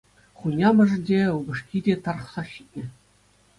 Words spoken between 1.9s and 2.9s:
тарӑхсах ҫитнӗ.